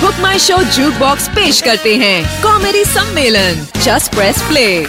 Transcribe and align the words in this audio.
Book 0.00 0.14
माई 0.20 0.38
show 0.38 0.56
juke 0.56 0.94
box 0.94 1.28
पेश 1.28 1.60
करते 1.60 1.94
हैं। 1.96 2.42
कॉमेडी 2.42 2.84
सम्मेलन। 2.84 3.66
जस्ट 3.82 4.14
प्रेस 4.14 4.42
प्ले 4.42 4.86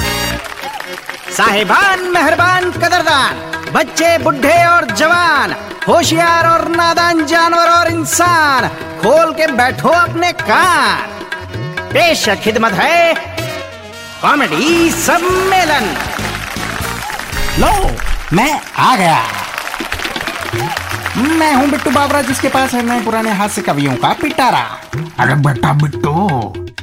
साहिबान, 1.32 2.00
मेहरबान, 2.00 2.72
कदरदान। 2.72 3.36
बच्चे, 3.74 4.18
बुढ़े 4.18 4.66
और 4.66 4.86
जवान, 4.92 5.56
होशियार 5.88 6.48
और 6.48 6.68
नादान 6.68 7.26
जानवर 7.26 7.70
और 7.70 7.88
इंसान, 7.88 8.68
खोल 9.02 9.34
के 9.34 9.48
बैठो 9.48 9.90
अपने 9.90 10.32
कान। 10.32 10.98
पेश 11.94 12.30
खिदमत 12.44 12.74
है 12.74 13.14
कॉमेडी 14.22 14.92
सम्मेलन। 14.92 15.86
लो, 17.60 17.74
मैं 18.34 18.60
आ 18.78 18.96
गया। 18.96 19.24
मैं 21.18 21.54
हूँ 21.56 21.68
बिट्टू 21.70 21.92
बाबरा 21.92 22.22
जिसके 22.22 22.50
पास 22.50 22.74
है 22.74 22.82
नए 22.86 23.04
पुराने 23.06 23.32
हास्य 23.32 23.62
कवियों 23.62 23.96
का 23.96 24.12
पिटारा। 24.22 24.62
अरे 25.20 25.36
बेटा 25.44 25.74
बिट्टू 25.74 26.14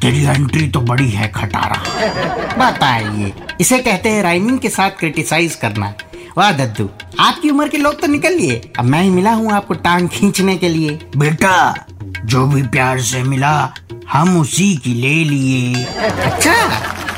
तेरी 0.01 0.23
एंट्री 0.25 0.69
तो 0.69 0.81
बड़ी 0.81 1.09
है 1.11 1.29
खटारा। 1.29 1.79
बताइए 2.59 3.33
इसे 3.61 3.79
कहते 3.79 4.09
हैं 4.09 4.23
राइमिंग 4.23 4.59
के 4.59 4.69
साथ 4.69 4.91
क्रिटिसाइज 4.99 5.55
करना। 5.55 5.93
वाह 6.37 6.53
दद्दू 6.53 6.89
आपकी 7.21 7.51
उम्र 7.51 7.69
के 7.69 7.79
लोग 7.79 8.01
तो 8.01 8.07
निकल 8.07 8.37
लिए। 8.37 8.61
अब 8.79 8.85
मैं 8.85 9.03
ही 9.03 9.11
मिला 9.11 9.33
हूँ 9.33 9.53
आपको 9.53 9.75
टांग 9.87 10.09
खींचने 10.09 10.57
के 10.57 10.69
लिए। 10.69 10.99
बेटा 11.17 11.75
जो 12.25 12.47
भी 12.47 12.63
प्यार 12.69 13.01
से 13.01 13.23
मिला 13.23 13.53
हम 14.13 14.37
उसी 14.41 14.75
की 14.77 14.95
ले 14.95 15.15
लिए। 15.25 15.85
अच्छा 16.25 16.55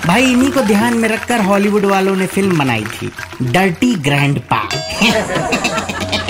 भाई 0.06 0.32
इन्हीं 0.32 0.51
को 0.52 0.62
ध्यान 0.62 0.95
में 0.98 1.09
रखकर 1.09 1.40
हॉलीवुड 1.40 1.84
वालों 1.84 2.16
ने 2.16 2.26
फ़िल्म 2.26 2.59
बनाई 2.59 2.84
थी 2.84 3.12
डर्टी 3.42 3.95
ग्रैंड 4.06 4.40
पा 4.52 4.68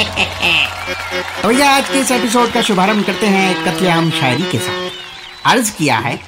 तो 0.05 1.49
भैया, 1.49 1.69
आज 1.71 1.89
के 1.89 1.99
इस 1.99 2.11
एपिसोड 2.11 2.53
का 2.53 2.61
शुभारंभ 2.63 3.05
करते 3.07 3.27
हैं 3.27 3.65
कत्लेआम 3.65 4.11
शायरी 4.11 4.43
के 4.43 4.59
साथ। 4.59 4.91
अर्ज़ 5.47 5.71
किया 5.77 5.99
है, 5.99 6.19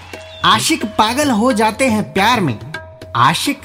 आशिक 0.45 0.85
पागल 0.99 1.31
हो 1.31 1.53
जाते 1.53 1.89
हैं 1.89 2.03
प्यार 2.13 2.41
में। 2.41 2.59
आशिक 3.17 3.61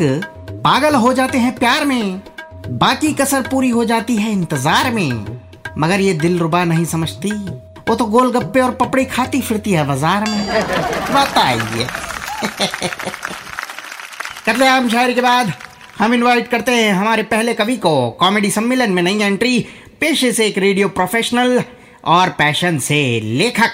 पागल 0.64 0.96
हो 0.96 1.14
जाते 1.14 1.38
हैं 1.38 1.56
प्यार 1.56 1.86
में। 1.86 2.22
बाकी 2.70 3.14
कसर 3.14 3.42
पूरी 3.42 3.70
हो 3.70 3.86
जाती 3.86 4.16
है 4.16 4.32
इंतज़ार 4.32 4.92
में। 4.92 5.40
मगर 5.78 6.00
ये 6.00 6.14
दिल 6.14 6.40
रुबा 6.40 6.64
नहीं 6.64 6.86
समझती। 6.86 7.32
वो 7.90 7.96
तो 7.96 8.06
गोलगप्पे 8.06 8.60
और 8.60 8.72
पपड़ी 8.72 9.06
खाती 9.06 9.42
फिरती 9.42 9.72
है 9.72 9.86
बाज़ार 9.88 10.30
में। 10.30 10.48
बताइए 11.14 11.88
कत्लेआम 14.46 14.90
शायरी 14.90 15.14
के 15.14 15.22
बाद 15.22 15.54
हम 16.00 16.14
इनवाइट 16.14 16.48
करते 16.48 16.72
हैं 16.72 16.94
हमारे 16.94 17.24
पहले 17.24 17.54
कवि 17.54 17.76
को। 17.78 18.10
कॉमेडी 18.10 18.52
सम्मेलन 18.52 18.92
में 18.92 19.02
नई 19.04 19.22
एंट्री 19.22 19.66
पेशे 20.02 20.32
से 20.32 20.46
एक 20.48 20.58
रेडियो 20.58 20.90
प्रोफेशनल 20.90 21.64
और 22.06 22.30
पैशन 22.30 22.80
से 22.80 23.20
लेखक 23.20 23.72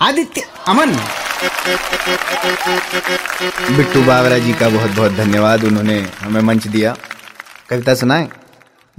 आदित्य 0.00 0.42
अमन। 0.68 0.92
बिट्टू 3.76 4.02
बावरा 4.02 4.38
जी 4.38 4.52
का 4.52 4.68
बहुत 4.68 4.90
बहुत 4.90 5.12
धन्यवाद। 5.12 5.64
उन्होंने 5.64 6.06
हमें 6.20 6.40
मंच 6.40 6.66
दिया। 6.66 6.96
कविता 7.68 7.94
सुनाए? 7.94 8.28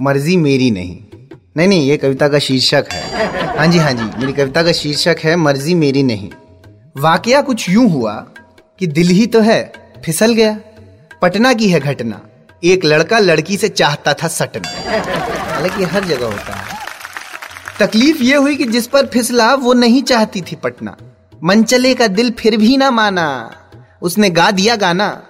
मर्ज़ी 0.00 0.36
मेरी 0.36 0.70
नहीं। 0.70 0.98
नहीं 1.56 1.68
नहीं, 1.68 1.88
ये 1.88 1.96
कविता 1.96 2.28
का 2.28 2.38
शीर्षक 2.38 2.84
है। 2.92 3.56
हाँ 3.58 3.66
जी 3.66 3.78
हाँ 3.78 3.92
जी, 3.92 4.20
मेरी 4.20 4.32
कविता 4.32 4.62
का 4.62 4.72
शीर्षक 4.72 5.16
है, 5.24 5.36
मर्ज़ी 5.36 5.74
मेरी 5.74 6.02
नहीं। 6.02 6.30
वाकया 6.96 7.40
कुछ 7.40 7.70
यूँ 7.70 7.90
हुआ 7.90 8.14
कि 8.78 8.86
दिल 8.86 9.08
ही 9.08 9.26
तो 9.26 9.40
है, 9.40 9.72
फिसल 10.04 10.34
गया। 10.34 10.58
पटना 11.22 11.52
की 11.52 11.68
है 11.68 11.80
घटना। 11.80 12.20
एक 12.62 12.84
लड़का 12.84 13.18
लड़की 13.18 13.56
से 13.56 13.68
चाहता 13.68 14.14
था 14.14 14.28
सटना। 14.28 14.68
हालाँकि 15.52 15.84
हर 15.84 16.04
जगह 16.04 16.26
होता 16.26 16.54
है। 16.54 16.78
तकलीफ़ 17.80 18.22
ये 18.22 18.36
हुई 18.36 18.56
कि 18.56 18.64
जिस 18.64 18.86
पर 18.86 19.06
फिसला, 19.06 19.54
वो 19.54 19.72
नहीं 19.72 20.02
चाहती 20.02 20.40
थी 20.40 20.56
पटना। 20.56 20.96
मनचले 21.44 21.94
का 21.94 22.06
दिल 22.06 22.30
फिर 22.30 22.56
भी 22.56 22.76
ना 22.76 22.90
माना। 22.90 23.56
उसने 24.02 24.30
गा 24.30 24.50
दिया 24.50 24.76
गाना। 24.76 25.22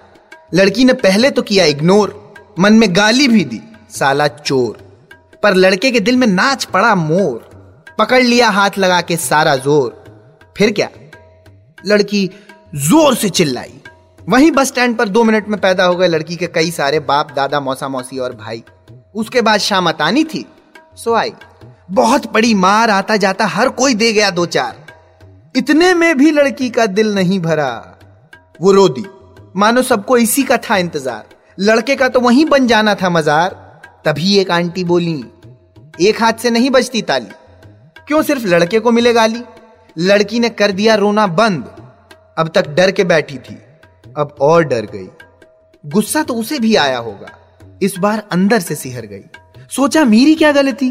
लड़की 0.55 0.85
ने 0.85 0.93
पहले 0.93 1.31
तो 1.31 1.43
किया 1.43 1.65
इग्नोर 1.65 2.35
मन 2.59 2.73
में 2.73 2.97
गाली 2.97 3.29
भी 3.29 3.45
दी, 3.45 3.61
साला 3.91 4.27
चोर। 4.29 4.79
पर 5.43 5.55
लड़के 5.55 5.91
के 5.91 6.01
दिल 6.01 6.17
में 6.17 6.27
नाच 6.27 6.65
पड़ा 6.65 6.95
मोर। 6.95 7.51
पकड़ 7.99 8.23
लिया 8.23 8.49
हाथ 8.51 8.71
लगा 8.79 9.01
के 9.01 9.17
सारा 9.17 9.57
ज़ोर। 9.57 10.05
फिर 10.59 10.73
क्या? 10.73 10.89
लड़की 11.87 12.31
ज़ोर 12.75 13.15
से 13.15 13.29
चिल्लाई। 13.29 13.80
वहीं 14.31 14.51
बस 14.51 14.69
स्टैंड 14.69 14.97
पर 14.97 15.09
दो 15.09 15.23
मिनट 15.25 15.49
में 15.49 15.59
पैदा 15.61 15.85
हो 15.85 15.95
गए 15.97 16.07
लड़की 16.07 16.37
के 16.37 16.47
कई 16.47 16.71
सारे 16.71 16.99
बाप, 17.01 17.31
दादा, 17.33 17.61
मौसा, 17.61 17.89
मौसी 17.89 18.19
और 18.19 18.33
भाई। 18.33 18.63
उसके 19.15 19.41
बाद 19.43 19.61
शाम 19.61 19.89
आनी 19.89 20.25
थी, 20.25 20.45
सो 20.97 21.15
आई। 21.15 21.33
बहुत 21.91 22.31
बड़ी 22.33 22.53
मार, 22.55 22.91
आता 22.91 23.17
जाता 23.17 23.47
हर 23.47 23.69
कोई 23.69 23.95
दे 23.95 24.13
गया 24.13 24.29
दो 24.31 24.45
चार। 24.47 24.77
इतने 25.55 25.93
में 25.95 26.17
भी 26.19 26.31
लड़की 26.31 26.69
का 26.71 26.87
दिल 26.89 27.15
नहीं 27.15 27.39
भरा। 27.41 27.99
वो 28.61 28.73
रो 28.73 28.89
दी 28.89 29.05
मानो 29.57 29.83
सबको 29.83 30.17
इसी 30.17 30.43
का 30.43 30.57
था 30.59 30.77
इंतज़ार। 30.77 31.25
लड़के 31.59 31.97
का 31.97 32.09
तो 32.09 32.21
वहीं 32.21 32.45
बन 32.45 32.67
जाना 32.67 32.95
था 32.95 33.11
मजार। 33.11 33.57
तभी 34.05 34.37
एक 34.39 34.51
आंटी 34.51 34.85
बोली, 34.85 35.25
एक 36.01 36.23
हाथ 36.23 36.33
से 36.33 36.51
नहीं 36.51 36.71
बजती 36.71 37.03
ताली। 37.03 37.31
क्यों 38.09 38.23
सिर्फ़ 38.23 38.47
लड़के 38.47 38.81
को 38.81 38.91
मिले 38.91 39.13
गाली 39.13 39.43
लड़की 39.97 40.39
ने 40.41 40.49
कर 40.51 40.73
दिया 40.73 40.95
रोना 40.95 41.27
बंद। 41.27 41.65
अब 42.39 42.49
तक 42.49 42.69
डर 42.69 42.91
के 42.91 43.05
बैठी 43.05 43.39
थी। 43.39 43.59
अब 44.19 44.37
और 44.41 44.65
डर 44.65 44.87
गई। 44.87 45.09
गुस्सा 45.87 46.23
तो 46.23 46.35
उसे 46.35 46.59
भी 46.59 46.77
आया 46.77 46.99
होगा। 46.99 47.29
इस 47.83 47.95
बार 47.99 48.27
अंदर 48.33 48.61
से 48.61 48.75
सिहर 48.75 49.07
गई। 49.07 49.23
सोचा 49.71 50.05
मेरी 50.05 50.35
क्या 50.35 50.53
गलती? 50.53 50.91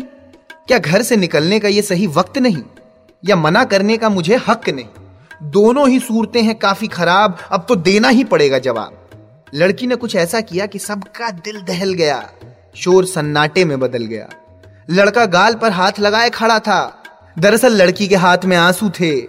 क्या 0.68 0.78
घर 0.78 1.02
से 1.02 1.16
निकलने 1.16 1.60
का 1.60 1.68
यह 1.68 1.82
सही 1.82 2.08
वक्त 2.08 2.38
नहीं? 2.38 2.64
या 3.26 3.36
मना 3.36 3.64
करने 3.64 3.98
का 3.98 4.10
मुझे 4.10 4.36
हक 4.36 4.70
नहीं? 4.70 4.86
दोनों 5.44 5.90
ही 5.90 6.00
सूरतें 6.00 6.44
हैं 6.44 6.56
काफ़ी 6.56 6.88
खराब, 6.88 7.38
अब 7.52 7.66
तो 7.70 7.76
देना 7.76 8.10
ही 8.10 8.24
पड़ेगा 8.24 8.60
जवाब। 8.60 9.10
लड़की 9.54 9.88
ने 9.88 9.96
कुछ 9.96 10.16
ऐसा 10.16 10.42
किया 10.42 10.66
कि 10.66 10.80
सबका 10.80 11.32
दिल 11.32 11.62
दहल 11.62 11.94
गया। 11.94 12.30
शोर 12.76 13.06
सन्नाटे 13.06 13.66
में 13.66 13.80
बदल 13.80 14.06
गया। 14.06 14.30
लड़का 14.90 15.26
गाल 15.26 15.54
पर 15.54 15.72
हाथ 15.72 15.92
लगाए 16.00 16.30
खड़ा 16.30 16.60
था। 16.60 17.04
दरअसल 17.40 17.74
लड़की 17.74 18.08
के 18.08 18.16
हाथ 18.16 18.38
में 18.46 18.58
आँसू 18.58 18.90
थे। 18.90 19.22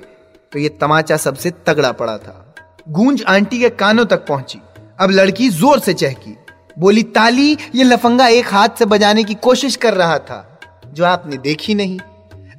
तो 0.52 0.58
ये 0.58 0.68
तमाचा 0.68 1.16
सबसे 1.16 1.50
तगड़ा 1.66 1.92
पड़ा 1.92 2.18
था। 2.18 2.39
गूंज 2.88 3.22
आंटी 3.22 3.58
के 3.60 3.68
कानों 3.70 4.04
तक 4.04 4.26
पहुँची। 4.26 4.60
अब 5.00 5.10
लड़की 5.10 5.48
ज़ोर 5.48 5.80
से 5.80 5.94
चहकी। 5.94 6.36
बोली, 6.78 7.02
ताली, 7.02 7.56
ये 7.74 7.84
लफंगा 7.84 8.26
एक 8.28 8.52
हाथ 8.52 8.68
से 8.78 8.84
बजाने 8.84 9.24
की 9.24 9.34
कोशिश 9.34 9.76
कर 9.76 9.94
रहा 9.94 10.18
था, 10.18 10.60
जो 10.86 11.04
आपने 11.04 11.36
देखी 11.36 11.74
नहीं। 11.74 11.98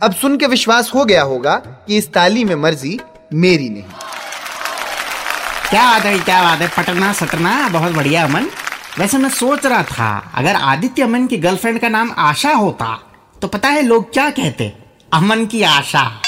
अब 0.04 0.14
सुन 0.14 0.38
के 0.38 0.48
विश्वास 0.48 0.92
हो 0.94 1.06
गया 1.06 1.22
होगा 1.24 1.56
कि 1.56 1.98
इस 1.98 2.12
ताली 2.14 2.44
में 2.44 2.56
मर्ज़ी 2.56 3.00
मेरी 3.34 3.70
नहीं। 3.70 3.84
क्या 5.70 5.86
बात 5.92 6.06
है, 6.06 6.18
क्या 6.20 6.42
बात 6.44 6.60
है 6.60 6.68
पटना 6.68 7.14
सटना 7.14 7.70
बहुत 7.70 7.92
बढ़िया, 7.92 8.24
अमन। 8.24 8.50
वैसे 9.00 9.18
मैं 9.18 9.30
सोच 9.30 9.66
रहा 9.66 9.84
था, 9.84 10.32
अगर 10.36 10.56
आदित्य 10.56 11.04
अमन 11.04 11.28
की 11.28 11.38
गर्लफ्रेंड 11.38 11.80
का 11.80 11.90
नाम 11.90 12.12
आशा 12.18 12.54
होता 12.54 13.00
तो 13.42 13.48
पता 13.48 13.70
है 13.70 13.82
लोग 13.82 14.12
क्या 14.14 14.30
कहते? 14.30 14.74
अमन 15.14 15.46
की 15.46 15.62
आशा। 15.64 16.22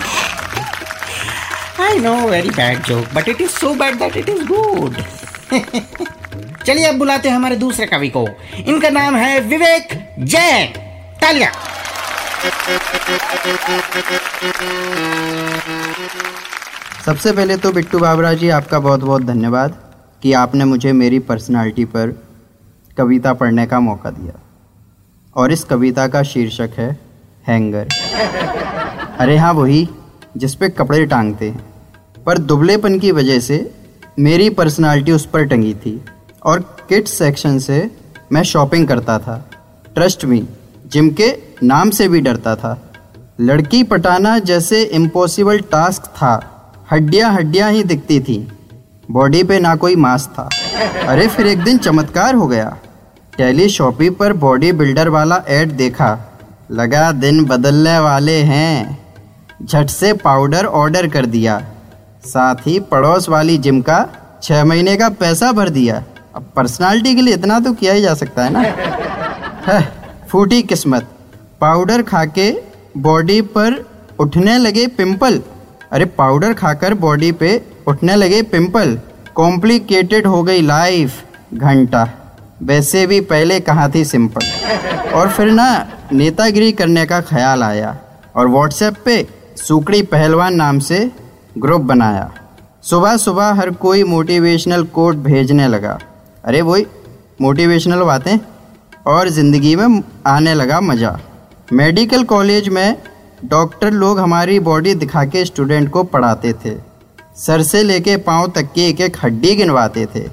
I 1.80 1.98
know 1.98 2.28
very 2.28 2.50
bad 2.50 2.82
joke 2.82 3.14
but 3.14 3.28
it 3.28 3.40
is 3.40 3.50
so 3.50 3.74
bad 3.74 3.94
that 3.94 4.16
it 4.16 4.28
is 4.28 4.44
good 4.44 4.96
चलिए 6.64 6.84
अब 6.84 6.94
बुलाते 6.98 7.28
हैं 7.28 7.36
हमारे 7.36 7.56
दूसरे 7.56 7.86
कवि 7.86 8.08
को। 8.08 8.28
इनका 8.66 8.88
नाम 8.88 9.16
है 9.16 9.40
विवेक 9.40 10.14
जैन। 10.18 10.66
तालिया। 11.20 11.52
सबसे 17.06 17.32
पहले 17.32 17.56
तो 17.56 17.72
बिट्टू 17.72 17.98
बाबरा 17.98 18.34
जी, 18.34 18.48
आपका 18.48 18.78
बहुत 18.78 19.00
बहुत 19.00 19.22
धन्यवाद 19.22 19.92
कि 20.22 20.32
आपने 20.32 20.64
मुझे 20.64 20.92
मेरी 20.92 21.18
पर्सनालिटी 21.18 21.84
पर 21.84 22.22
कविता 22.98 23.32
पढ़ने 23.32 23.66
का 23.66 23.80
मौका 23.80 24.10
दिया। 24.10 24.40
और 25.36 25.52
इस 25.52 25.64
कविता 25.64 26.08
का 26.08 26.22
शीर्षक 26.22 26.70
है, 26.78 27.00
हैंगर। 27.48 27.88
अरे 29.18 29.36
हाँ 29.36 29.52
वही 29.52 29.88
जिस 30.36 30.54
पे 30.54 30.68
कपड़े 30.68 31.06
टांगते। 31.06 31.54
पर 32.26 32.38
दुबलेपन 32.38 32.98
की 32.98 33.12
वजह 33.12 33.38
से 33.38 33.74
मेरी 34.18 34.50
पर्सनालिटी 34.50 35.12
उस 35.12 35.26
पर 35.26 35.44
टंगी 35.44 35.74
थी 35.74 36.04
और 36.44 36.76
किड्स 36.88 37.10
सेक्शन 37.10 37.58
से 37.58 37.90
मैं 38.32 38.42
शॉपिंग 38.42 38.88
करता 38.88 39.18
था। 39.18 39.50
ट्रस्ट 39.94 40.24
मी, 40.24 40.48
जिम 40.86 41.10
के 41.10 41.38
नाम 41.62 41.90
से 41.90 42.08
भी 42.08 42.20
डरता 42.20 42.56
था। 42.56 42.92
लड़की 43.40 43.82
पटाना 43.82 44.38
जैसे 44.38 44.82
इम्पॉसिबल 44.82 45.58
टास्क 45.58 46.02
था। 46.02 46.52
हड्डियाँ 46.90 47.32
हड्डियाँ 47.32 47.72
ही 47.72 47.82
दिखती 47.84 48.20
थी। 48.20 48.52
बॉडी 49.10 49.42
पे 49.42 49.60
ना 49.60 49.76
कोई 49.76 49.96
मांस 49.96 50.26
था। 50.26 50.48
अरे 51.06 51.28
फिर 51.28 51.46
एक 51.46 51.58
दिन 51.58 51.78
चमत्कार 51.78 52.34
हो 52.34 52.46
गया। 52.46 52.78
टेली 53.38 53.68
शॉपी 53.68 54.10
पर 54.10 54.32
बॉडी 54.32 54.72
बिल्डर 54.72 55.08
वाला 55.08 55.44
ऐड 55.48 55.70
देखा। 55.70 56.38
लगा 56.70 57.12
दिन 57.12 57.44
बदलने 57.44 57.98
वाले 57.98 58.36
हैं। 58.36 59.05
झट 59.64 59.86
से 59.86 60.12
पाउडर 60.12 60.64
ऑर्डर 60.64 61.08
कर 61.08 61.26
दिया। 61.26 61.64
साथ 62.24 62.54
ही 62.66 62.80
पड़ोस 62.80 63.28
वाली 63.28 63.58
जिम 63.58 63.80
का 63.80 64.08
छह 64.42 64.64
महीने 64.64 64.96
का 64.96 65.08
पैसा 65.08 65.52
भर 65.52 65.68
दिया। 65.68 66.04
अब 66.36 66.52
पर्सनालिटी 66.56 67.14
के 67.14 67.22
लिए 67.22 67.34
इतना 67.34 67.60
तो 67.60 67.72
किया 67.72 67.92
ही 67.92 68.00
जा 68.00 68.14
सकता 68.14 68.44
है 68.44 68.50
ना? 68.50 68.60
है, 69.72 69.92
फूटी 70.28 70.62
किस्मत। 70.62 71.08
पाउडर 71.60 72.02
खा 72.02 72.24
के 72.24 72.62
बॉडी 72.96 73.40
पर 73.40 73.90
उठने 74.20 74.58
लगे 74.58 74.86
पिंपल। 74.86 75.42
अरे 75.92 76.04
पाउडर 76.04 76.52
खाकर 76.52 76.94
बॉडी 76.94 77.32
पे 77.32 77.64
उठने 77.86 78.16
लगे 78.16 78.42
पिंपल। 78.42 79.00
कॉम्प्लिकेटेड 79.34 80.26
हो 80.26 80.42
गई 80.42 80.62
लाइफ। 80.62 81.24
घंटा। 81.54 82.08
वैसे 82.62 83.06
भी 83.06 83.20
पहले 83.20 83.60
कहाँ 83.60 83.92
थी 83.94 84.04
सिंपल। 84.04 84.46
और 85.12 85.28
फिर 85.28 85.46
ना 85.46 85.86
नेतागिरी 86.12 86.72
करने 86.72 87.06
का 87.06 87.20
ख्याल 87.20 87.62
आया। 87.62 87.96
और 88.36 88.48
व्हाट्सएप 88.48 88.94
पे 89.04 89.28
सुकड़ी 89.56 90.02
पहलवान 90.02 90.54
नाम 90.54 90.78
से 90.78 90.98
ग्रुप 91.58 91.82
बनाया। 91.82 92.30
सुबह 92.82 93.16
सुबह 93.16 93.52
हर 93.52 93.70
कोई 93.70 94.02
मोटिवेशनल 94.04 94.84
कोट 94.94 95.16
भेजने 95.16 95.68
लगा। 95.68 95.98
अरे 96.44 96.60
वही 96.62 96.86
मोटिवेशनल 97.40 98.02
बातें? 98.02 98.38
और 99.06 99.28
ज़िंदगी 99.28 99.74
में 99.76 100.02
आने 100.26 100.54
लगा 100.54 100.80
मज़ा। 100.80 101.18
मेडिकल 101.72 102.24
कॉलेज 102.24 102.68
में 102.68 102.96
डॉक्टर 103.44 103.90
लोग 103.90 104.18
हमारी 104.18 104.58
बॉडी 104.60 104.94
दिखा 104.94 105.24
के 105.24 105.44
स्टूडेंट 105.44 105.90
को 105.90 106.02
पढ़ाते 106.04 106.52
थे। 106.64 106.74
सर 107.36 107.62
से 107.62 107.82
लेके 107.82 108.16
पाँव 108.16 108.52
तक 108.54 108.72
की 108.74 108.88
एक 108.88 109.00
एक 109.00 109.16
हड्डी 109.22 109.54
गिनवाते 109.54 110.06
थे। 110.14 110.24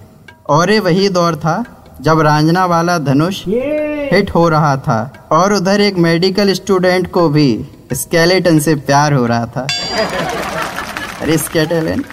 और 0.49 0.71
ये 0.71 0.79
वही 0.79 1.09
दौर 1.09 1.35
था 1.35 1.63
जब 2.01 2.19
रांझना 2.19 2.65
वाला 2.65 2.97
धनुष 2.99 3.43
हिट 3.47 4.31
हो 4.35 4.47
रहा 4.49 4.75
था। 4.77 5.27
और 5.31 5.53
उधर 5.53 5.81
एक 5.81 5.97
मेडिकल 5.97 6.53
स्टूडेंट 6.53 7.11
को 7.11 7.27
भी 7.29 7.49
स्केलेटन 7.93 8.59
से 8.59 8.75
प्यार 8.75 9.13
हो 9.13 9.25
रहा 9.25 9.45
था। 9.45 9.67
अरे 11.21 11.37
स्केलेटन, 11.37 12.03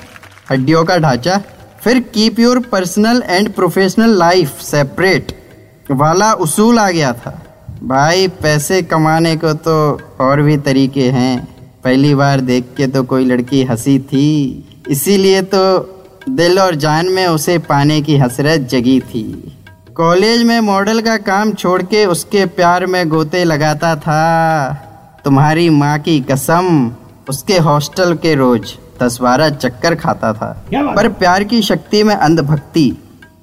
हड्डियों 0.50 0.84
का 0.84 0.98
ढांचा। 0.98 1.40
फिर 1.84 2.00
keep 2.00 2.38
your 2.38 2.58
personal 2.58 3.22
and 3.26 3.52
professional 3.52 4.18
life 4.18 4.60
separate 4.60 5.32
वाला 5.90 6.32
उसूल 6.32 6.78
आ 6.78 6.90
गया 6.90 7.12
था। 7.12 7.42
भाई, 7.82 8.28
पैसे 8.28 8.82
कमाने 8.82 9.36
को 9.36 9.52
तो 9.52 10.00
और 10.20 10.42
भी 10.42 10.56
तरीके 10.56 11.10
हैं। 11.10 11.48
पहली 11.84 12.14
बार 12.14 12.40
देख 12.40 12.64
के 12.76 12.86
तो 12.86 13.02
कोई 13.02 13.24
लड़की 13.24 13.64
हँसी 13.64 13.98
थी। 13.98 14.28
इसीलिए 14.88 15.42
तो 15.42 15.78
दिल 16.28 16.58
और 16.58 16.74
जान 16.74 17.06
में 17.06 17.26
उसे 17.26 17.58
पाने 17.58 18.00
की 18.02 18.16
हसरत 18.16 18.60
जगी 18.60 19.00
थी। 19.00 19.56
कॉलेज 19.96 20.42
में 20.42 20.60
मॉडल 20.60 21.00
का 21.00 21.16
काम 21.16 21.52
छोड़ 21.52 21.82
के 21.82 22.06
उसके 22.06 22.46
प्यार 22.46 22.86
में 22.86 23.08
गोते 23.08 23.44
लगाता 23.44 23.96
था। 23.96 24.89
तुम्हारी 25.24 25.68
माँ 25.70 25.98
की 25.98 26.20
कसम 26.20 26.90
उसके 27.28 27.58
हॉस्टल 27.58 28.14
के 28.14 28.34
रोज 28.34 28.74
दस 29.02 29.18
बारह 29.20 29.50
चक्कर 29.50 29.94
खाता 29.94 30.32
था। 30.32 30.52
पर 30.96 31.08
प्यार 31.10 31.44
की 31.44 31.60
शक्ति 31.62 32.02
में 32.02 32.14
अंधभक्ति 32.14 32.92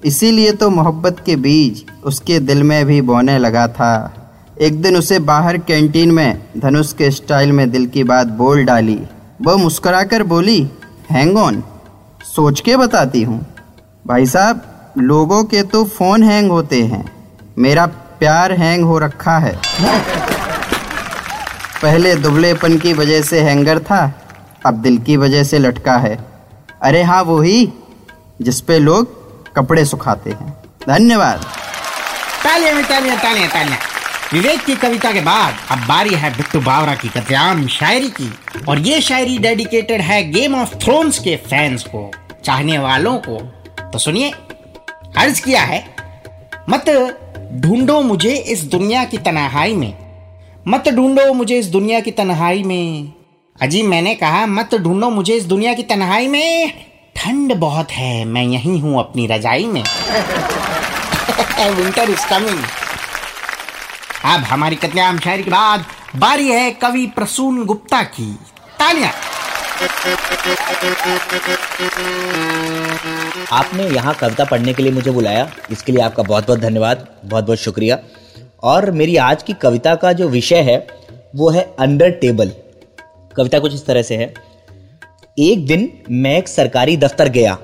इसीलिए 0.04 0.52
तो 0.52 0.70
मोहब्बत 0.70 1.22
के 1.26 1.36
बीज 1.36 1.84
उसके 2.04 2.38
दिल 2.40 2.62
में 2.62 2.84
भी 2.86 3.00
बोने 3.02 3.38
लगा 3.38 3.66
था। 3.68 3.92
एक 4.60 4.80
दिन 4.82 4.96
उसे 4.96 5.18
बाहर 5.20 5.58
कैंटीन 5.58 6.12
में 6.12 6.42
धनुष 6.56 6.92
के 6.92 7.10
स्टाइल 7.10 7.52
में 7.52 7.70
दिल 7.70 7.86
की 7.86 8.04
बात 8.04 8.26
बोल 8.38 8.64
डाली। 8.64 8.98
वो 9.42 9.56
मुस्कुराकर 9.56 10.22
बोली 10.24 10.60
हैंग 11.10 11.36
ऑन 11.38 11.62
सोच 12.26 12.60
के 12.60 12.76
बताती 12.76 13.22
हूँ। 13.22 13.40
भाई 14.06 14.26
साहब 14.26 14.62
लोगों 14.98 15.42
के 15.44 15.62
तो 15.64 15.84
फ़ोन 15.86 16.22
हैंग 16.22 16.50
होते 16.50 16.82
हैं 16.82 17.04
मेरा 17.58 17.86
प्यार 18.18 18.52
हैंग 18.52 18.84
हो 18.84 18.98
रखा 18.98 19.38
है। 19.38 19.56
पहले 21.82 22.14
दुबलेपन 22.14 22.76
की 22.78 22.92
वजह 22.92 23.22
से 23.22 23.40
हैंगर 23.40 23.78
था, 23.78 24.00
अब 24.66 24.74
दिल 24.74 24.98
की 24.98 25.16
वजह 25.16 25.44
से 25.44 25.58
लटका 25.58 25.96
है। 25.96 26.18
अरे 26.82 27.02
हाँ 27.02 27.22
वही 27.22 27.68
जिस 28.42 28.60
पे 28.60 28.78
लोग 28.78 29.54
कपड़े 29.56 29.84
सुखाते 29.84 30.30
हैं। 30.30 30.56
धन्यवाद। 30.88 31.44
तालियाँ 32.44 32.74
में 32.74 32.84
तालियाँ 32.84 33.18
तालियाँ 33.18 33.48
तालियाँ। 33.48 33.78
विवेक 34.32 34.64
की 34.64 34.76
कविता 34.76 35.12
के 35.12 35.20
बाद 35.20 35.54
अब 35.70 35.78
बारी 35.78 36.14
है 36.14 36.30
बिट्टू 36.36 36.60
बावरा 36.60 36.94
की 36.94 37.08
कत्याम 37.08 37.66
शायरी 37.66 38.10
की। 38.10 38.32
और 38.68 38.78
ये 38.78 39.00
शायरी 39.00 39.38
डेडिकेटेड 39.38 40.00
है 40.00 40.30
गेम 40.30 40.54
ऑफ़ 40.54 40.74
थ्रोन्स 40.74 41.18
के 41.18 41.36
फैंस 41.36 41.82
को, 41.84 42.10
चाहने 42.44 42.78
वालों 42.78 43.18
को। 43.18 43.38
तो 43.90 43.98
सुनिए, 43.98 44.30
अर्ज़ 45.16 45.42
किया 45.42 45.62
है, 45.62 45.84
मत 46.70 46.90
ढूंढो 47.54 48.00
मुझे 48.02 48.34
इस 48.34 48.62
दुनिया 48.62 49.04
की 49.04 49.18
तनहाई 49.18 49.74
में। 49.74 50.07
मत 50.68 50.88
ढूंढो 50.88 51.32
मुझे 51.34 51.58
इस 51.58 51.66
दुनिया 51.66 52.00
की 52.00 52.10
तन्हाई 52.10 52.62
में। 52.62 53.12
अजी, 53.60 53.82
मैंने 53.82 54.14
कहा, 54.14 54.46
मत 54.46 54.74
ढूंढो 54.74 55.10
मुझे 55.10 55.34
इस 55.34 55.44
दुनिया 55.44 55.74
की 55.74 55.82
तन्हाई 55.82 56.26
में। 56.28 56.72
ठंड 57.16 57.54
बहुत 57.54 57.90
है, 57.90 58.24
मैं 58.24 58.42
यहीं 58.42 58.80
हूँ 58.80 58.98
अपनी 58.98 59.26
रजाई 59.26 59.64
में। 59.64 59.82
विंटर 61.70 62.10
इज़ 62.10 62.26
कमिंग 62.26 62.58
अब 64.24 64.40
हमारी 64.40 64.76
कत्याम 64.76 65.18
शायरी 65.18 65.42
के 65.42 65.50
बाद 65.50 65.84
बारी 66.16 66.48
है 66.48 66.70
कवि 66.70 67.06
प्रसून 67.06 67.64
गुप्ता 67.64 68.02
की। 68.02 68.32
तालियाँ। 68.78 69.12
आपने 73.52 73.88
यहाँ 73.88 74.14
कविता 74.14 74.44
पढ़ने 74.44 74.72
के 74.74 74.82
लिए 74.82 74.92
मुझे 74.92 75.10
बुलाया। 75.10 75.50
इसके 75.70 75.92
लिए 75.92 76.02
आपका 76.04 76.22
बहुत 76.22 76.46
बहुत 76.46 76.60
धन्यवाद 76.60 77.06
बहुत 77.24 77.44
बहुत 77.44 77.58
शुक्रिया। 77.58 77.98
और 78.62 78.90
मेरी 78.90 79.16
आज 79.16 79.42
की 79.42 79.52
कविता 79.52 79.94
का 79.94 80.12
जो 80.12 80.28
विषय 80.28 80.60
है, 80.60 80.86
वो 81.36 81.50
है 81.50 81.62
अंडर 81.78 82.10
टेबल 82.12 82.50
कविता 83.36 83.58
कुछ 83.58 83.74
इस 83.74 83.84
तरह 83.86 84.02
से 84.02 84.16
है। 84.16 84.32
एक 85.38 85.66
दिन 85.66 85.90
मैं 86.10 86.36
एक 86.38 86.48
सरकारी 86.48 86.96
दफ्तर 86.96 87.28
गया। 87.28 87.56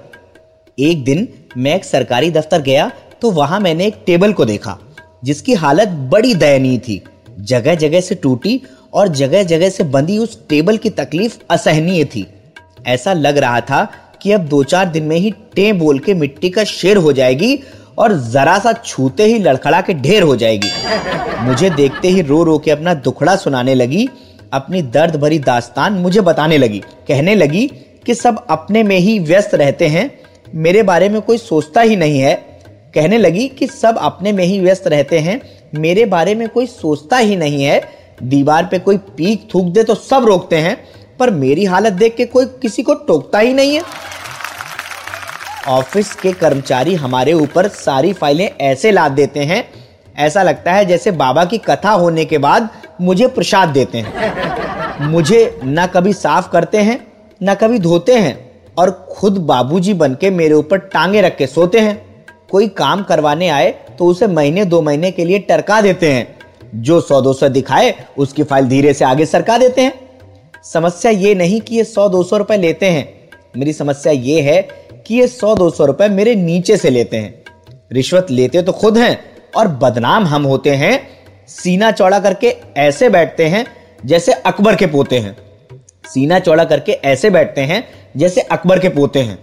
एक 0.78 1.04
दिन 1.04 1.28
मैं 1.56 1.74
एक 1.76 1.84
सरकारी 1.84 2.30
दफ्तर 2.30 2.62
गया 2.62 2.90
तो 3.22 3.30
वहाँ 3.30 3.60
मैंने 3.60 3.86
एक 3.86 4.02
टेबल 4.06 4.32
को 4.32 4.44
देखा, 4.44 4.78
जिसकी 5.24 5.54
हालत 5.54 5.88
बड़ी 5.88 6.34
दयनीय 6.34 6.78
थी। 6.78 7.02
जगह 7.40 7.74
जगह 7.74 8.00
से 8.00 8.14
टूटी 8.14 8.60
और 8.92 9.08
जगह 9.08 9.42
जगह 9.42 9.68
से 9.68 9.84
बंधी 9.84 10.18
उस 10.18 10.38
टेबल 10.48 10.76
की 10.76 10.90
तकलीफ़ 10.92 11.38
असहनीय 11.50 12.04
थी। 12.04 12.26
ऐसा 12.86 13.12
लग 13.12 13.38
रहा 13.38 13.60
था 13.60 13.84
कि 14.22 14.32
अब 14.32 14.40
दो 14.40 14.62
चार 14.64 14.88
दिन 14.88 15.04
में 15.04 15.16
ही 15.16 15.30
टे 15.54 15.72
बोल 15.72 15.98
के 15.98 16.14
मिट्टी 16.14 16.50
का 16.50 16.64
शेर 16.64 16.96
हो 16.96 17.12
जाएगी 17.12 17.58
और 17.98 18.12
जरा 18.22 18.58
सा 18.58 18.72
छूते 18.74 19.24
ही 19.24 19.38
लड़खड़ा 19.38 19.80
के 19.80 19.94
ढेर 19.94 20.22
हो 20.22 20.36
जाएगी। 20.36 20.70
मुझे 21.40 21.70
देखते 21.70 22.08
ही 22.08 22.22
रो 22.22 22.42
रो 22.42 22.58
के 22.58 22.70
अपना 22.70 22.94
दुखड़ा 22.94 23.36
सुनाने 23.36 23.74
लगी, 23.74 24.08
अपनी 24.52 24.82
दर्द 24.82 25.16
भरी 25.16 25.38
दास्तान 25.38 25.92
मुझे 25.92 26.20
बताने 26.20 26.58
लगी, 26.58 26.78
कहने 27.08 27.34
लगी 27.34 27.66
कि 28.06 28.14
सब 28.14 28.44
अपने 28.50 28.82
में 28.82 28.98
ही 28.98 29.18
व्यस्त 29.18 29.54
रहते 29.54 29.86
हैं, 29.86 30.10
मेरे 30.54 30.82
बारे 30.82 31.08
में 31.08 31.20
कोई 31.22 31.38
सोचता 31.38 31.80
ही 31.80 31.96
नहीं 31.96 32.20
है। 32.20 32.34
कहने 32.94 33.18
लगी 33.18 33.46
कि 33.48 33.66
सब 33.66 33.98
अपने 33.98 34.32
में 34.32 34.44
ही 34.44 34.58
व्यस्त 34.60 34.86
रहते 34.86 35.18
हैं, 35.18 35.40
मेरे 35.74 36.04
बारे 36.06 36.34
में 36.34 36.48
कोई 36.48 36.66
सोचता 36.66 37.16
ही 37.16 37.36
नहीं 37.36 37.64
है। 37.64 37.80
दीवार 38.22 38.68
पे 38.70 38.78
कोई 38.78 38.96
पीक 39.16 39.48
थूक 39.54 39.66
दे 39.66 39.82
तो 39.82 39.94
सब 39.94 40.24
रोकते 40.24 40.56
हैं, 40.56 40.76
पर 41.18 41.30
मेरी 41.30 41.64
हालत 41.64 41.92
देख 41.92 42.14
के 42.16 42.24
कोई 42.24 42.46
किसी 42.62 42.82
को 42.82 42.94
टोकता 42.94 43.38
ही 43.38 43.52
नहीं 43.54 43.74
है। 43.74 43.82
ऑफ़िस 45.68 46.12
के 46.14 46.32
कर्मचारी 46.32 46.94
हमारे 46.94 47.32
ऊपर 47.32 47.68
सारी 47.68 48.12
फाइलें 48.12 48.48
ऐसे 48.60 48.90
लाद 48.92 49.12
देते 49.12 49.40
हैं। 49.40 49.64
ऐसा 50.16 50.42
लगता 50.42 50.72
है 50.72 50.84
जैसे 50.84 51.10
बाबा 51.10 51.44
की 51.44 51.58
कथा 51.58 51.90
होने 51.90 52.24
के 52.24 52.38
बाद 52.38 52.68
मुझे 53.00 53.26
प्रसाद 53.26 53.68
देते 53.68 53.98
हैं। 53.98 55.08
मुझे 55.08 55.60
न 55.64 55.86
कभी 55.86 56.12
साफ़ 56.12 56.50
करते 56.50 56.78
हैं, 56.78 56.98
न 57.40 57.54
कभी 57.54 57.78
धोते 57.78 58.14
हैं 58.14 58.38
और 58.76 58.90
खुद 59.10 59.38
बाबूजी 59.38 59.94
बन 59.94 60.14
के 60.14 60.30
मेरे 60.30 60.54
ऊपर 60.54 60.78
टांगे 60.78 61.20
रख 61.20 61.36
के 61.36 61.46
सोते 61.46 61.80
हैं। 61.80 62.26
कोई 62.50 62.68
काम 62.68 63.02
करवाने 63.02 63.48
आए 63.48 63.70
तो 63.98 64.06
उसे 64.06 64.26
महीने, 64.26 64.64
दो 64.64 64.82
महीने 64.82 65.10
के 65.10 65.24
लिए 65.24 65.38
टरका 65.38 65.80
देते 65.80 66.12
हैं। 66.12 66.34
जो 66.74 67.00
सौ 67.00 67.20
दो 67.20 67.32
सौ 67.32 67.48
दिखाए, 67.48 67.94
उसकी 68.18 68.42
फ़ाइल 68.42 68.68
धीरे 68.68 68.94
से 68.94 69.04
आगे 69.04 69.26
सरका 69.26 69.58
देते 69.58 69.80
हैं। 69.80 69.92
समस्या 70.64 71.10
ये 71.12 71.34
नहीं 71.34 71.60
कि 71.60 71.76
ये 71.76 71.84
सौ 71.84 72.08
दो 72.08 72.22
सौ 72.22 72.36
रुपए 72.36 72.56
लेते 72.56 72.86
हैं। 72.86 73.12
मेरी 73.56 73.72
समस्या 73.72 74.12
ये 74.12 74.40
है 74.40 74.62
कि 75.06 75.14
ये 75.14 75.26
सौ 75.28 75.54
दो 75.54 75.68
सौ 75.70 75.84
रुपए 75.86 76.08
मेरे 76.10 76.34
नीचे 76.36 76.76
से 76.76 76.90
लेते 76.90 77.16
हैं। 77.16 77.44
रिश्वत 77.92 78.30
लेते 78.30 78.62
तो 78.62 78.72
खुद 78.74 78.98
हैं 78.98 79.18
और 79.56 79.68
बदनाम 79.78 80.24
हम 80.26 80.44
होते 80.44 80.70
हैं, 80.72 81.00
सीना 81.48 81.90
चौड़ा 81.92 82.18
करके 82.20 82.54
ऐसे 82.78 83.08
बैठते 83.10 83.46
हैं 83.46 83.66
जैसे 84.02 84.32
अकबर 84.32 84.76
के 84.76 84.86
पोते 84.88 85.18
हैं। 85.18 85.36
सीना 86.04 86.38
चौड़ा 86.38 86.64
करके 86.64 86.92
ऐसे 87.04 87.30
बैठते 87.30 87.60
हैं 87.62 87.82
जैसे 88.16 88.40
अकबर 88.42 88.78
के 88.78 88.88
पोते 88.90 89.20
हैं। 89.20 89.38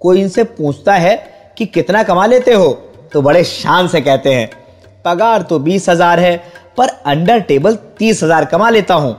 कोई 0.00 0.20
इनसे 0.20 0.44
पूछता 0.44 0.94
है 0.94 1.16
कि 1.56 1.66
कितना 1.66 2.02
कमा 2.02 2.26
लेते 2.26 2.52
हो 2.52 2.68
तो 3.12 3.22
बड़े 3.22 3.42
शान 3.44 3.88
से 3.88 4.00
कहते 4.00 4.34
हैं, 4.34 4.50
पगार 5.04 5.42
तो 5.42 5.58
बीस 5.60 5.88
हज़ार 5.88 6.20
है, 6.20 6.36
पर 6.78 6.88
अंडर 7.06 7.40
टेबल 7.40 7.74
तीस 7.98 8.22
हज़ार 8.22 8.44
कमा 8.44 8.70
लेता 8.70 8.94
हूँ। 8.94 9.16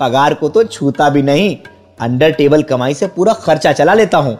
पगार 0.00 0.34
को 0.34 0.48
तो 0.48 0.64
छूता 0.64 1.08
भी 1.10 1.22
नहीं, 1.22 1.56
अंडर 2.00 2.32
टेबल 2.32 2.62
कमाई 2.64 2.94
से 2.94 3.06
पूरा 3.08 3.32
खर्चा 3.34 3.72
चला 3.72 3.94
लेता 3.94 4.18
हूँ। 4.18 4.38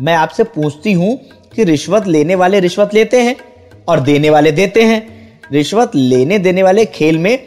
मैं 0.00 0.14
आपसे 0.14 0.44
पूछती 0.44 0.92
हूँ 0.92 1.20
कि 1.56 1.64
रिश्वत 1.64 2.06
लेने 2.06 2.34
वाले 2.34 2.60
रिश्वत 2.60 2.94
लेते 2.94 3.20
हैं 3.20 3.36
और 3.88 4.00
देने 4.00 4.30
वाले 4.30 4.52
देते 4.52 4.82
हैं। 4.82 5.06
रिश्वत 5.52 5.90
लेने 5.94 6.38
देने 6.38 6.62
वाले 6.62 6.84
खेल 6.84 7.18
में 7.18 7.38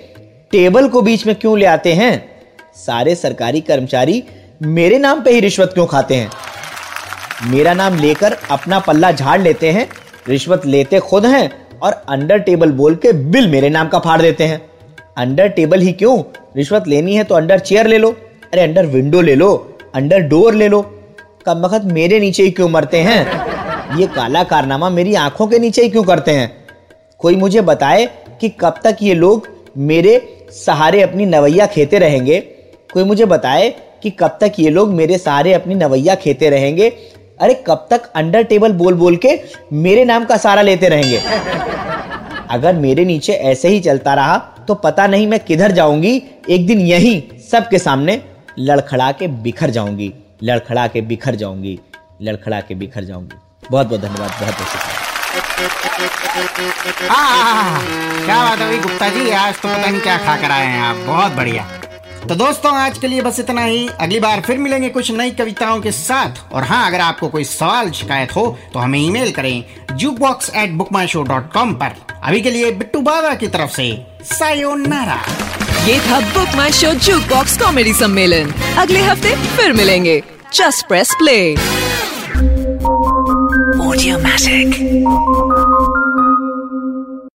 टेबल 0.51 0.87
को 0.87 1.01
बीच 1.01 1.27
में 1.27 1.35
क्यों 1.35 1.59
ले 1.59 1.65
आते 1.65 1.93
हैं? 1.93 2.29
सारे 2.75 3.15
सरकारी 3.15 3.61
कर्मचारी 3.61 4.23
मेरे 4.61 4.97
नाम 4.97 5.21
पे 5.21 5.31
ही 5.31 5.39
रिश्वत 5.39 5.71
क्यों 5.73 5.85
खाते 5.85 6.15
हैं? 6.15 6.31
मेरा 7.43 7.73
नाम 7.73 7.99
लेकर 7.99 8.37
अपना 8.51 8.79
पल्ला 8.79 9.11
झाड़ 9.11 9.41
लेते 9.41 9.71
हैं, 9.71 9.89
रिश्वत 10.27 10.65
लेते 10.65 10.99
खुद 10.99 11.25
हैं 11.25 11.67
और 11.79 11.93
अंडर 12.09 12.37
टेबल 12.37 12.71
बोल 12.71 12.95
के 12.95 13.13
बिल 13.13 13.47
मेरे 13.47 13.69
नाम 13.69 13.87
का 13.87 13.99
फाड़ 13.99 14.21
देते 14.21 14.43
हैं। 14.43 14.69
अंडर 15.17 15.47
टेबल 15.47 15.81
ही 15.81 15.91
क्यों? 15.91 16.23
रिश्वत 16.57 16.87
लेनी 16.87 17.15
है 17.15 17.23
तो 17.23 17.35
अंडर 17.35 17.59
चेयर 17.59 17.87
ले 17.87 17.97
लो। 17.97 18.11
अरे, 18.53 18.61
अंडर 18.61 18.85
विंडो 18.85 19.21
ले 19.21 19.35
लो, 19.35 19.77
अंडर 19.95 20.19
डोर 20.19 20.53
ले 20.53 20.67
लो। 20.67 20.96
कब 21.47 21.65
वक्त 21.65 21.85
मेरे 21.85 22.19
नीचे 22.19 22.43
ही 22.43 22.51
क्यों 22.51 22.67
मरते 22.69 22.99
हैं? 22.99 23.97
ये 23.97 24.07
काला 24.07 24.43
कारनामा 24.43 24.89
मेरी 24.89 25.13
आँखों 25.15 25.47
के 25.47 25.59
नीचे 25.59 25.81
ही 25.81 25.89
क्यों 25.89 26.03
करते 26.03 26.31
हैं? 26.31 26.51
कोई 27.19 27.35
मुझे 27.35 27.61
बताए 27.61 28.05
कि 28.41 28.49
कब 28.49 28.79
तक 28.83 28.97
ये 29.01 29.13
लोग 29.13 29.47
मेरे 29.77 30.19
सहारे 30.51 31.01
अपनी 31.01 31.25
नवैया 31.25 31.65
खेते 31.65 31.99
रहेंगे? 31.99 32.39
कोई 32.93 33.03
मुझे 33.03 33.25
बताए 33.25 33.69
कि 34.03 34.09
कब 34.09 34.37
तक 34.41 34.59
ये 34.59 34.69
लोग 34.69 34.89
मेरे 34.89 35.17
सहारे 35.17 35.53
अपनी 35.53 35.75
नवैया 35.75 36.15
खेते 36.15 36.49
रहेंगे? 36.49 36.89
अरे, 37.41 37.63
कब 37.67 37.87
तक 37.91 38.11
अंडर 38.15 38.43
टेबल 38.43 38.73
बोल 38.73 38.93
बोल 38.93 39.15
के 39.15 39.39
मेरे 39.73 40.05
नाम 40.05 40.25
का 40.25 40.37
सहारा 40.37 40.61
लेते 40.61 40.89
रहेंगे? 40.89 41.21
अगर 42.49 42.75
मेरे 42.75 43.05
नीचे 43.05 43.33
ऐसे 43.33 43.67
ही 43.67 43.79
चलता 43.79 44.13
रहा 44.13 44.37
तो 44.67 44.75
पता 44.75 45.07
नहीं 45.07 45.27
मैं 45.27 45.39
किधर 45.39 45.71
जाऊँगी। 45.71 46.21
एक 46.49 46.67
दिन 46.67 46.81
यही 46.81 47.23
सबके 47.51 47.79
सामने 47.79 48.21
लड़खड़ा 48.59 49.11
के 49.11 49.27
बिखर 49.27 49.69
जाऊँगी। 49.69 50.13
लड़खड़ा 50.43 50.87
के 50.87 51.01
बिखर 51.01 51.35
जाऊँगी, 51.35 51.79
लड़खड़ा 52.21 52.59
के 52.61 52.75
बिखर 52.75 53.03
जाऊँगी। 53.03 53.37
बहुत 53.71 53.87
बहुत 53.87 54.01
धन्यवाद, 54.01 54.31
बहुत 54.31 54.53
बहुत 54.53 54.67
शुक्रिया। 54.67 55.05
क्या 58.25 58.43
बात 58.43 58.59
है 58.59 58.81
गुप्ता 58.81 59.09
जी? 59.09 59.29
आज 59.29 59.53
तो 59.53 59.67
पता 59.67 59.89
नहीं 59.89 60.01
क्या 60.01 60.17
खा 60.17 60.35
कर 60.37 60.51
आए 60.51 60.65
हैं 60.65 60.81
आप। 60.81 60.95
बहुत 61.07 61.31
बढ़िया। 61.31 61.63
तो 62.29 62.35
दोस्तों, 62.35 62.73
आज 62.75 62.97
के 62.97 63.07
लिए 63.07 63.21
बस 63.21 63.39
इतना 63.39 63.61
ही। 63.61 63.87
अगली 63.89 64.19
बार 64.19 64.41
फिर 64.41 64.57
मिलेंगे 64.57 64.89
कुछ 64.89 65.11
नई 65.11 65.31
कविताओं 65.31 65.81
के 65.81 65.91
साथ। 65.91 66.53
और 66.53 66.63
हाँ 66.63 66.87
अगर 66.87 67.01
आपको 67.01 67.27
कोई 67.27 67.43
सवाल, 67.43 67.91
शिकायत 67.91 68.35
हो 68.35 68.57
तो 68.73 68.79
हमें 68.79 68.99
ईमेल 68.99 69.31
करें 69.31 69.63
Jukebox 70.19 70.49
at 70.55 70.71
Book 70.71 70.91
My 70.93 71.07
Show 71.07 71.23
dot 71.23 71.51
com 71.53 71.73
पर। 71.73 71.95
अभी 72.23 72.41
के 72.41 72.51
लिए 72.51 72.71
बिट्टू 72.71 73.01
बाबा 73.01 73.33
की 73.35 73.47
तरफ़ 73.47 73.71
से 73.71 74.05
सायोनारा। 74.25 75.19
ये 75.87 75.99
था 75.99 76.19
Book 76.19 76.55
My 76.55 76.71
Show 76.71 76.91
Jukebox 77.29 77.57
comedy 77.57 77.93
सम्मेलन 77.93 78.51
अगले 78.77 78.99
हफ़्ते 78.99 79.35
फिर 79.35 79.73
मिलेंगे। 79.73 80.23
Just 80.53 80.87
press 80.87 81.13
play 81.19 81.37
Audiomatic. 83.87 84.75